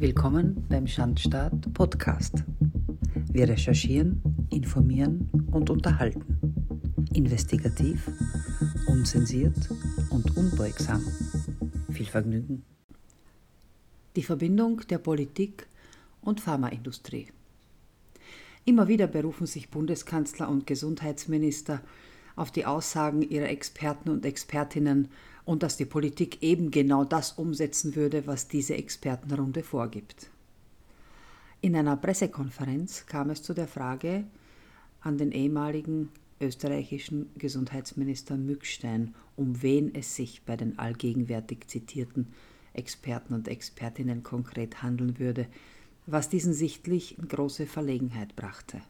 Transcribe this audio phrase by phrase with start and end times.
[0.00, 2.42] Willkommen beim Schandstaat Podcast.
[3.30, 6.38] Wir recherchieren, informieren und unterhalten.
[7.12, 8.10] Investigativ,
[8.86, 9.58] unzensiert
[10.08, 11.04] und unbeugsam.
[11.92, 12.64] Viel Vergnügen.
[14.16, 15.66] Die Verbindung der Politik
[16.22, 17.28] und Pharmaindustrie.
[18.64, 21.82] Immer wieder berufen sich Bundeskanzler und Gesundheitsminister
[22.36, 25.08] auf die Aussagen ihrer Experten und Expertinnen
[25.44, 30.30] und dass die Politik eben genau das umsetzen würde, was diese Expertenrunde vorgibt.
[31.60, 34.24] In einer Pressekonferenz kam es zu der Frage
[35.00, 42.28] an den ehemaligen österreichischen Gesundheitsminister Mückstein, um wen es sich bei den allgegenwärtig zitierten
[42.72, 45.46] Experten und Expertinnen konkret handeln würde,
[46.06, 48.80] was diesen sichtlich in große Verlegenheit brachte.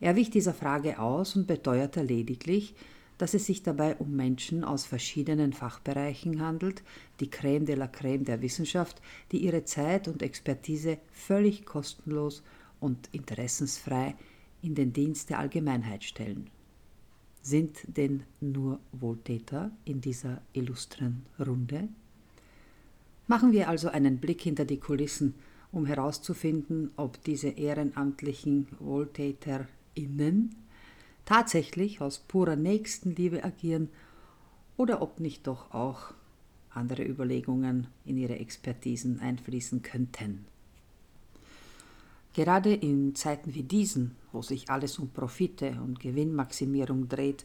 [0.00, 2.74] Er wich dieser Frage aus und beteuerte lediglich,
[3.20, 6.82] dass es sich dabei um Menschen aus verschiedenen Fachbereichen handelt,
[7.20, 12.42] die Crème de la Crème der Wissenschaft, die ihre Zeit und Expertise völlig kostenlos
[12.80, 14.14] und interessensfrei
[14.62, 16.48] in den Dienst der Allgemeinheit stellen.
[17.42, 21.88] Sind denn nur Wohltäter in dieser illustren Runde?
[23.26, 25.34] Machen wir also einen Blick hinter die Kulissen,
[25.72, 30.56] um herauszufinden, ob diese ehrenamtlichen WohltäterInnen
[31.30, 33.88] tatsächlich aus purer Nächstenliebe agieren
[34.76, 36.12] oder ob nicht doch auch
[36.70, 40.44] andere Überlegungen in ihre Expertisen einfließen könnten.
[42.34, 47.44] Gerade in Zeiten wie diesen, wo sich alles um Profite und Gewinnmaximierung dreht,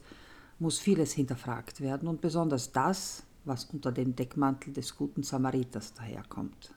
[0.58, 6.74] muss vieles hinterfragt werden und besonders das, was unter dem Deckmantel des guten Samariters daherkommt.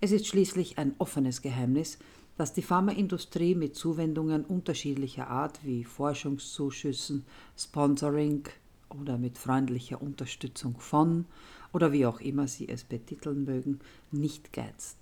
[0.00, 1.98] Es ist schließlich ein offenes Geheimnis,
[2.40, 8.48] dass die Pharmaindustrie mit Zuwendungen unterschiedlicher Art wie Forschungszuschüssen, Sponsoring
[8.88, 11.26] oder mit freundlicher Unterstützung von
[11.74, 14.96] oder wie auch immer Sie es betiteln mögen, nicht geizt.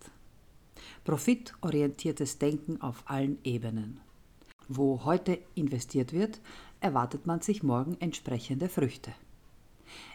[1.04, 4.00] Profitorientiertes Denken auf allen Ebenen.
[4.66, 6.40] Wo heute investiert wird,
[6.80, 9.12] erwartet man sich morgen entsprechende Früchte.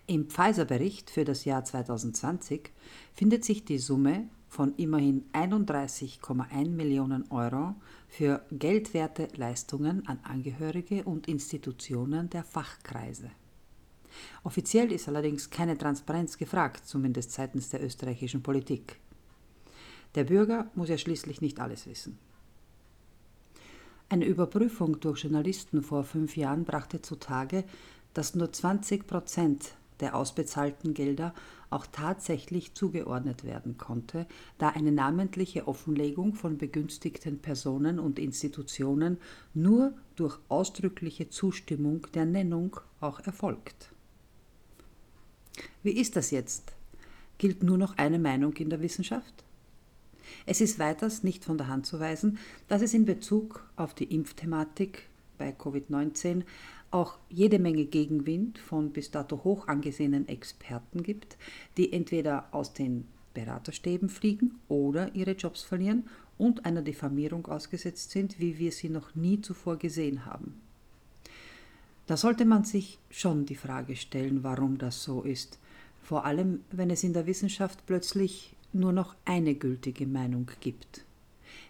[0.08, 2.70] Im Pfizer-Bericht für das Jahr 2020
[3.14, 7.74] findet sich die Summe von immerhin 31,1 Millionen Euro
[8.08, 13.32] für geldwerte Leistungen an Angehörige und Institutionen der Fachkreise.
[14.44, 19.00] Offiziell ist allerdings keine Transparenz gefragt, zumindest seitens der österreichischen Politik.
[20.14, 22.20] Der Bürger muss ja schließlich nicht alles wissen.
[24.08, 27.64] Eine Überprüfung durch Journalisten vor fünf Jahren brachte zutage,
[28.14, 31.34] dass nur 20 Prozent der ausbezahlten Gelder
[31.70, 34.28] auch tatsächlich zugeordnet werden konnte,
[34.58, 39.18] da eine namentliche Offenlegung von begünstigten Personen und Institutionen
[39.54, 43.92] nur durch ausdrückliche Zustimmung der Nennung auch erfolgt.
[45.82, 46.74] Wie ist das jetzt?
[47.38, 49.44] Gilt nur noch eine Meinung in der Wissenschaft?
[50.46, 52.38] Es ist weiters nicht von der Hand zu weisen,
[52.68, 56.44] dass es in Bezug auf die Impfthematik bei Covid-19
[56.94, 61.38] auch jede Menge Gegenwind von bis dato hoch angesehenen Experten gibt,
[61.78, 68.40] die entweder aus den Beraterstäben fliegen oder ihre Jobs verlieren und einer Diffamierung ausgesetzt sind,
[68.40, 70.62] wie wir sie noch nie zuvor gesehen haben.
[72.06, 75.58] Da sollte man sich schon die Frage stellen, warum das so ist,
[76.02, 81.06] vor allem wenn es in der Wissenschaft plötzlich nur noch eine gültige Meinung gibt.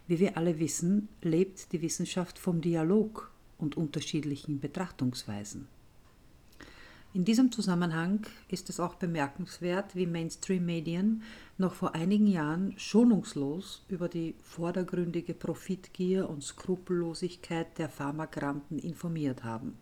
[0.06, 3.30] Wie wir alle wissen, lebt die Wissenschaft vom Dialog
[3.64, 5.66] und unterschiedlichen Betrachtungsweisen.
[7.14, 11.22] In diesem Zusammenhang ist es auch bemerkenswert, wie Mainstream-Medien
[11.58, 19.78] noch vor einigen Jahren schonungslos über die vordergründige Profitgier und Skrupellosigkeit der Pharmagranten informiert haben.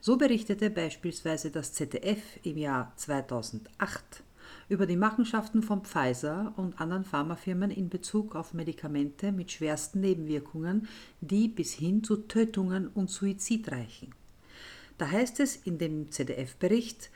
[0.00, 4.22] So berichtete beispielsweise das ZDF im Jahr 2008
[4.68, 10.88] über die Machenschaften von Pfizer und anderen Pharmafirmen in Bezug auf Medikamente mit schwersten Nebenwirkungen,
[11.20, 14.14] die bis hin zu Tötungen und Suizid reichen.
[14.98, 17.10] Da heißt es in dem ZDF-Bericht,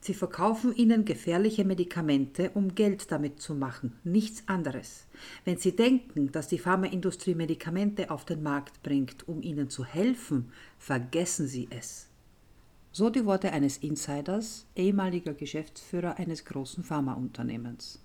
[0.00, 5.06] Sie verkaufen ihnen gefährliche Medikamente, um Geld damit zu machen, nichts anderes.
[5.46, 10.52] Wenn Sie denken, dass die Pharmaindustrie Medikamente auf den Markt bringt, um ihnen zu helfen,
[10.78, 12.08] vergessen Sie es.
[12.96, 18.00] So die Worte eines Insiders, ehemaliger Geschäftsführer eines großen Pharmaunternehmens.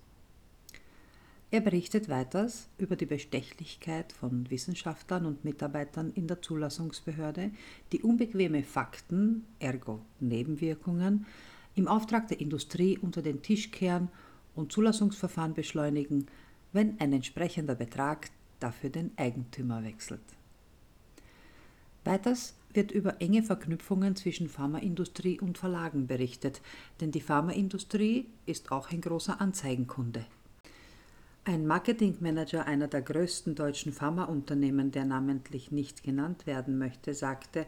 [1.52, 7.52] Er berichtet weiters über die Bestechlichkeit von Wissenschaftlern und Mitarbeitern in der Zulassungsbehörde,
[7.92, 11.24] die unbequeme Fakten, ergo Nebenwirkungen,
[11.76, 14.08] im Auftrag der Industrie unter den Tisch kehren
[14.56, 16.26] und Zulassungsverfahren beschleunigen,
[16.72, 18.28] wenn ein entsprechender Betrag
[18.58, 20.24] dafür den Eigentümer wechselt.
[22.02, 26.60] Weiters wird über enge Verknüpfungen zwischen Pharmaindustrie und Verlagen berichtet,
[27.00, 30.24] denn die Pharmaindustrie ist auch ein großer Anzeigenkunde.
[31.44, 37.66] Ein Marketingmanager einer der größten deutschen Pharmaunternehmen, der namentlich nicht genannt werden möchte, sagte,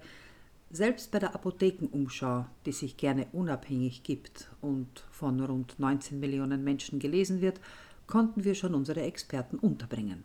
[0.71, 6.99] selbst bei der Apothekenumschau, die sich gerne unabhängig gibt und von rund 19 Millionen Menschen
[6.99, 7.61] gelesen wird,
[8.07, 10.25] konnten wir schon unsere Experten unterbringen.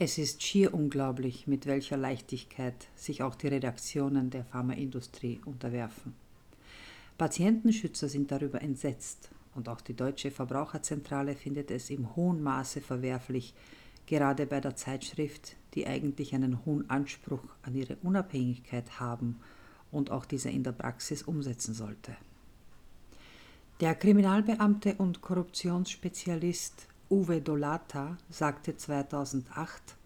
[0.00, 6.14] Es ist schier unglaublich, mit welcher Leichtigkeit sich auch die Redaktionen der Pharmaindustrie unterwerfen.
[7.18, 13.54] Patientenschützer sind darüber entsetzt und auch die Deutsche Verbraucherzentrale findet es im hohen Maße verwerflich,
[14.06, 19.40] gerade bei der Zeitschrift, die eigentlich einen hohen Anspruch an ihre Unabhängigkeit haben
[19.90, 22.16] und auch diese in der Praxis umsetzen sollte.
[23.80, 29.96] Der Kriminalbeamte und Korruptionsspezialist Uwe Dolata sagte 2008,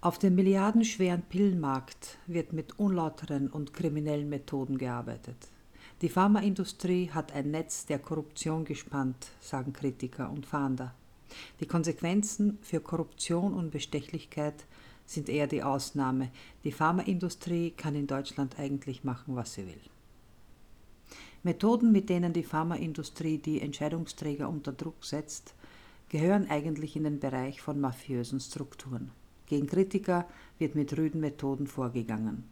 [0.00, 5.36] auf dem milliardenschweren Pillenmarkt wird mit unlauteren und kriminellen Methoden gearbeitet.
[6.00, 10.94] Die Pharmaindustrie hat ein Netz der Korruption gespannt, sagen Kritiker und Fahnder.
[11.60, 14.64] Die Konsequenzen für Korruption und Bestechlichkeit
[15.04, 16.30] sind eher die Ausnahme.
[16.64, 19.80] Die Pharmaindustrie kann in Deutschland eigentlich machen, was sie will.
[21.42, 25.54] Methoden, mit denen die Pharmaindustrie die Entscheidungsträger unter Druck setzt,
[26.14, 29.10] gehören eigentlich in den Bereich von mafiösen Strukturen.
[29.46, 30.28] Gegen Kritiker
[30.60, 32.44] wird mit rüden Methoden vorgegangen.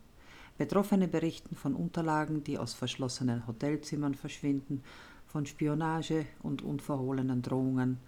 [0.59, 4.83] Betroffene berichten von Unterlagen, die aus verschlossenen Hotelzimmern verschwinden,
[5.29, 7.99] von Spionage und unverhohlenen Drohungen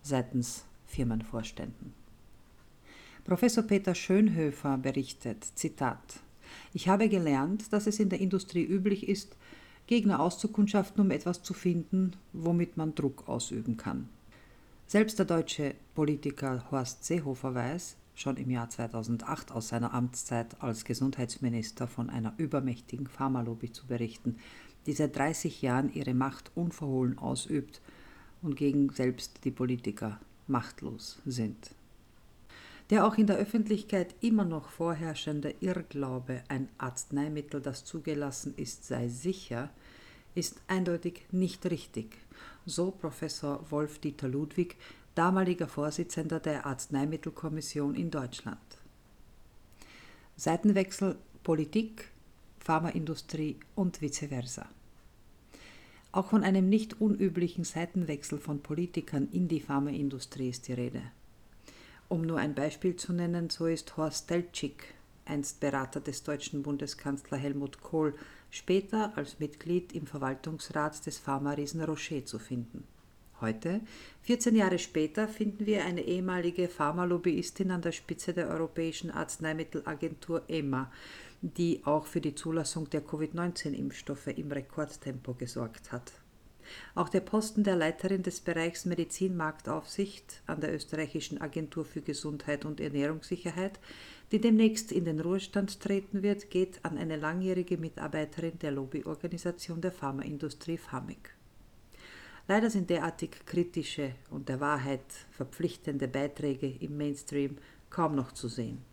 [0.00, 1.92] seitens Firmenvorständen.
[3.26, 6.20] Professor Peter Schönhöfer berichtet, Zitat,
[6.72, 9.36] ich habe gelernt, dass es in der Industrie üblich ist,
[9.86, 14.08] Gegner auszukundschaften, um etwas zu finden, womit man Druck ausüben kann.
[14.92, 20.84] Selbst der deutsche Politiker Horst Seehofer weiß, schon im Jahr 2008 aus seiner Amtszeit als
[20.84, 24.36] Gesundheitsminister von einer übermächtigen Pharmalobby zu berichten,
[24.84, 27.80] die seit 30 Jahren ihre Macht unverhohlen ausübt
[28.42, 31.70] und gegen selbst die Politiker machtlos sind.
[32.90, 39.08] Der auch in der Öffentlichkeit immer noch vorherrschende Irrglaube, ein Arzneimittel, das zugelassen ist, sei
[39.08, 39.70] sicher,
[40.34, 42.16] ist eindeutig nicht richtig,
[42.66, 44.76] so Professor Wolf-Dieter Ludwig,
[45.14, 48.58] damaliger Vorsitzender der Arzneimittelkommission in Deutschland.
[50.36, 52.08] Seitenwechsel Politik,
[52.58, 54.68] Pharmaindustrie und vice versa.
[56.12, 61.02] Auch von einem nicht unüblichen Seitenwechsel von Politikern in die Pharmaindustrie ist die Rede.
[62.08, 64.94] Um nur ein Beispiel zu nennen, so ist Horst Deltschik,
[65.24, 68.14] einst Berater des deutschen Bundeskanzler Helmut Kohl,
[68.52, 72.84] später als Mitglied im Verwaltungsrat des Pharma-Riesen Rocher zu finden.
[73.40, 73.80] Heute,
[74.22, 80.92] 14 Jahre später, finden wir eine ehemalige Pharmalobbyistin an der Spitze der Europäischen Arzneimittelagentur EMA,
[81.40, 86.12] die auch für die Zulassung der Covid-19-Impfstoffe im Rekordtempo gesorgt hat.
[86.94, 92.80] Auch der Posten der Leiterin des Bereichs Medizinmarktaufsicht an der österreichischen Agentur für Gesundheit und
[92.80, 93.78] Ernährungssicherheit,
[94.30, 99.92] die demnächst in den Ruhestand treten wird, geht an eine langjährige Mitarbeiterin der Lobbyorganisation der
[99.92, 101.34] Pharmaindustrie FAMIC.
[102.48, 107.58] Leider sind derartig kritische und der Wahrheit verpflichtende Beiträge im Mainstream
[107.90, 108.84] kaum noch zu sehen.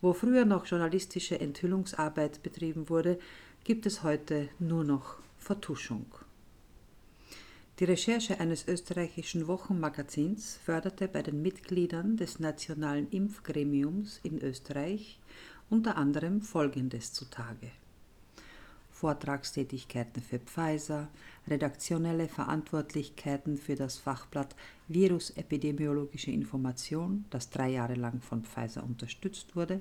[0.00, 3.18] Wo früher noch journalistische Enthüllungsarbeit betrieben wurde,
[3.64, 6.06] gibt es heute nur noch Vertuschung.
[7.80, 15.18] Die Recherche eines österreichischen Wochenmagazins förderte bei den Mitgliedern des Nationalen Impfgremiums in Österreich
[15.70, 17.70] unter anderem Folgendes zutage.
[18.90, 21.08] Vortragstätigkeiten für Pfizer,
[21.48, 24.54] redaktionelle Verantwortlichkeiten für das Fachblatt
[24.88, 29.80] Virusepidemiologische Information, das drei Jahre lang von Pfizer unterstützt wurde,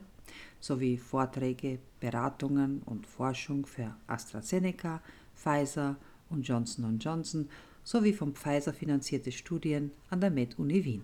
[0.62, 5.02] sowie Vorträge, Beratungen und Forschung für AstraZeneca,
[5.36, 5.98] Pfizer
[6.30, 7.50] und Johnson Johnson
[7.90, 11.04] sowie von Pfizer finanzierte Studien an der Med-Uni Wien.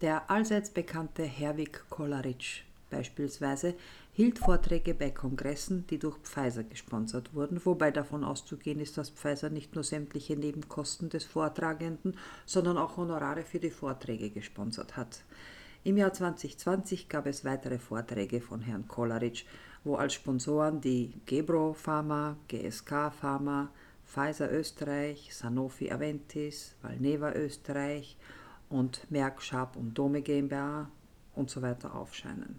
[0.00, 3.76] Der allseits bekannte Herwig Kolaric beispielsweise
[4.14, 9.48] hielt Vorträge bei Kongressen, die durch Pfizer gesponsert wurden, wobei davon auszugehen ist, dass Pfizer
[9.48, 15.22] nicht nur sämtliche Nebenkosten des Vortragenden, sondern auch Honorare für die Vorträge gesponsert hat.
[15.84, 19.44] Im Jahr 2020 gab es weitere Vorträge von Herrn Kolaric,
[19.84, 23.70] wo als Sponsoren die Gebro Pharma, GSK Pharma,
[24.06, 28.16] Pfizer Österreich, Sanofi Aventis, Valneva Österreich
[28.68, 30.90] und Merck Sharp und Dome GmbH
[31.34, 32.58] und so weiter aufscheinen.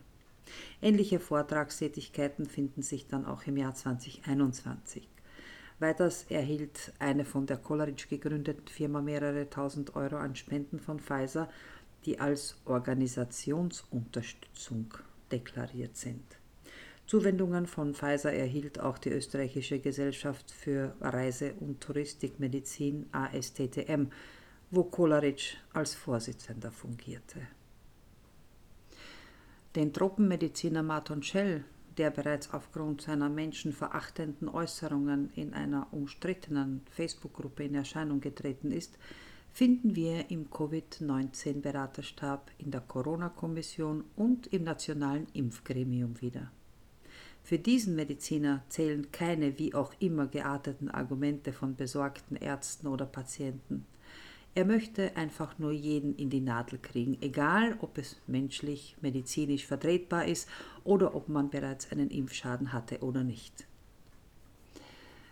[0.82, 5.06] Ähnliche Vortragstätigkeiten finden sich dann auch im Jahr 2021.
[5.80, 11.50] Weiters erhielt eine von der Coleridge gegründeten Firma mehrere tausend Euro an Spenden von Pfizer,
[12.06, 14.94] die als Organisationsunterstützung
[15.32, 16.37] deklariert sind.
[17.08, 24.08] Zuwendungen von Pfizer erhielt auch die österreichische Gesellschaft für Reise- und Touristikmedizin ASTTM,
[24.72, 27.40] wo Kolaric als Vorsitzender fungierte.
[29.74, 31.64] Den Tropenmediziner Martin Schell,
[31.98, 38.98] der bereits aufgrund seiner menschenverachtenden Äußerungen in einer umstrittenen Facebook-Gruppe in Erscheinung getreten ist,
[39.54, 46.52] finden wir im Covid-19-Beraterstab, in der Corona-Kommission und im Nationalen Impfgremium wieder.
[47.48, 53.86] Für diesen Mediziner zählen keine wie auch immer gearteten Argumente von besorgten Ärzten oder Patienten.
[54.54, 60.26] Er möchte einfach nur jeden in die Nadel kriegen, egal ob es menschlich, medizinisch vertretbar
[60.26, 60.50] ist
[60.84, 63.66] oder ob man bereits einen Impfschaden hatte oder nicht.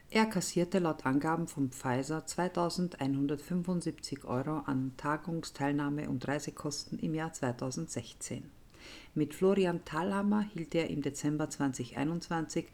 [0.10, 8.54] Er kassierte laut Angaben von Pfizer 2175 Euro an Tagungsteilnahme und Reisekosten im Jahr 2016.
[9.13, 12.68] Mit Florian Thalhammer hielt er im Dezember 2021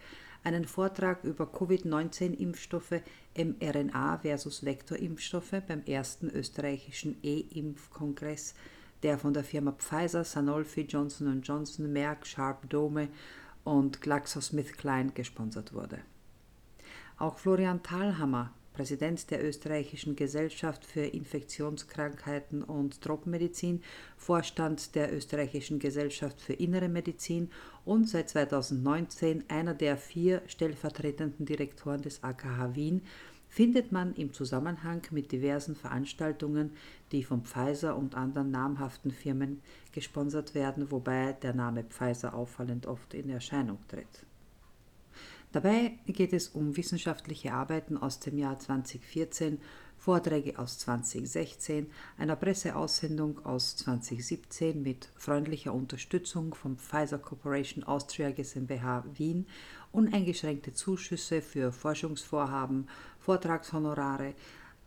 [0.43, 3.01] einen Vortrag über Covid-19-Impfstoffe
[3.37, 8.55] mRNA versus Vektorimpfstoffe beim ersten österreichischen E-Impfkongress,
[9.03, 13.09] der von der Firma Pfizer, Sanofi, Johnson Johnson, Merck, Sharp Dome
[13.63, 15.99] und GlaxoSmithKline gesponsert wurde.
[17.17, 23.81] Auch Florian Thalhammer, Präsident der österreichischen Gesellschaft für Infektionskrankheiten und Tropenmedizin,
[24.17, 27.49] Vorstand der österreichischen Gesellschaft für Innere Medizin
[27.83, 33.01] und seit 2019 einer der vier stellvertretenden Direktoren des AKH Wien,
[33.51, 36.71] findet man im Zusammenhang mit diversen Veranstaltungen,
[37.11, 39.61] die von Pfizer und anderen namhaften Firmen
[39.91, 44.25] gesponsert werden, wobei der Name Pfizer auffallend oft in Erscheinung tritt.
[45.51, 49.59] Dabei geht es um wissenschaftliche Arbeiten aus dem Jahr 2014,
[49.97, 59.03] Vorträge aus 2016, einer Presseaussendung aus 2017 mit freundlicher Unterstützung vom Pfizer Corporation Austria GmbH
[59.13, 59.45] Wien,
[59.91, 62.87] uneingeschränkte Zuschüsse für Forschungsvorhaben,
[63.19, 64.33] Vortragshonorare,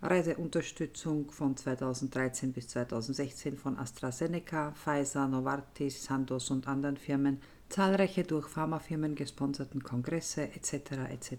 [0.01, 8.49] Reiseunterstützung von 2013 bis 2016 von AstraZeneca, Pfizer, Novartis, Sandoz und anderen Firmen, zahlreiche durch
[8.49, 10.93] Pharmafirmen gesponserten Kongresse etc.
[11.11, 11.37] etc.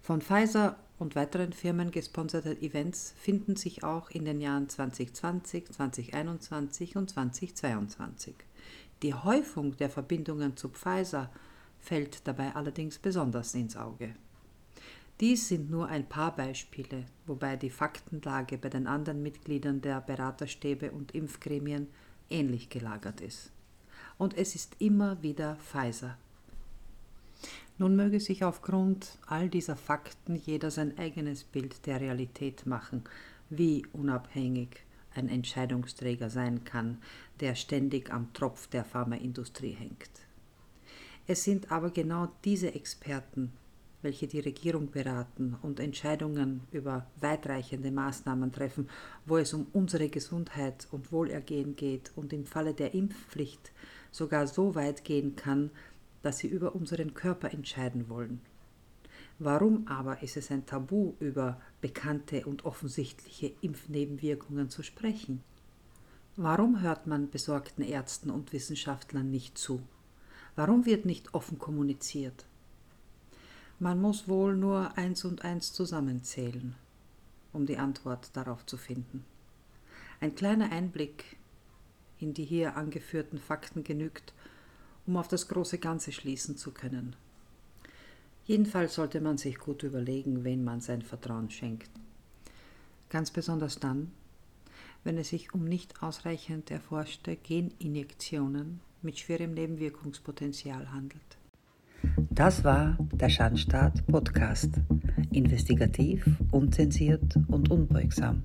[0.00, 6.96] Von Pfizer und weiteren Firmen gesponserte Events finden sich auch in den Jahren 2020, 2021
[6.96, 8.34] und 2022.
[9.02, 11.30] Die Häufung der Verbindungen zu Pfizer
[11.78, 14.14] fällt dabei allerdings besonders ins Auge.
[15.20, 20.90] Dies sind nur ein paar Beispiele, wobei die Faktenlage bei den anderen Mitgliedern der Beraterstäbe
[20.90, 21.88] und Impfgremien
[22.30, 23.52] ähnlich gelagert ist
[24.18, 26.16] und es ist immer wieder Pfizer.
[27.78, 33.04] Nun möge sich aufgrund all dieser Fakten jeder sein eigenes Bild der Realität machen,
[33.50, 36.98] wie unabhängig ein Entscheidungsträger sein kann,
[37.40, 40.10] der ständig am Tropf der Pharmaindustrie hängt.
[41.26, 43.52] Es sind aber genau diese Experten,
[44.02, 48.88] welche die Regierung beraten und Entscheidungen über weitreichende Maßnahmen treffen,
[49.26, 53.72] wo es um unsere Gesundheit und Wohlergehen geht und im Falle der Impfpflicht
[54.12, 55.70] sogar so weit gehen kann,
[56.22, 58.40] dass sie über unseren Körper entscheiden wollen.
[59.40, 65.42] Warum aber ist es ein Tabu, über bekannte und offensichtliche Impfnebenwirkungen zu sprechen?
[66.36, 69.82] Warum hört man besorgten Ärzten und Wissenschaftlern nicht zu?
[70.54, 72.46] Warum wird nicht offen kommuniziert?
[73.78, 76.76] Man muss wohl nur eins und eins zusammenzählen,
[77.52, 79.24] um die Antwort darauf zu finden.
[80.20, 81.36] Ein kleiner Einblick
[82.22, 84.32] in die hier angeführten Fakten genügt,
[85.06, 87.16] um auf das große Ganze schließen zu können.
[88.44, 91.90] Jedenfalls sollte man sich gut überlegen, wen man sein Vertrauen schenkt.
[93.08, 94.10] Ganz besonders dann,
[95.04, 101.20] wenn es sich um nicht ausreichend erforschte Geninjektionen mit schwerem Nebenwirkungspotenzial handelt.
[102.30, 104.70] Das war der Schandstaat Podcast.
[105.32, 108.42] Investigativ, unzensiert und unbeugsam.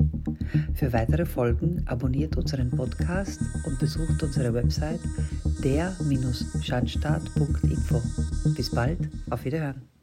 [0.74, 5.02] Für weitere Folgen abonniert unseren Podcast und besucht unsere Website
[5.64, 8.02] der-schandstaat.info.
[8.56, 9.97] Bis bald, auf Wiederhören.